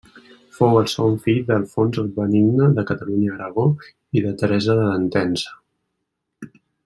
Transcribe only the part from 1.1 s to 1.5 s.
fill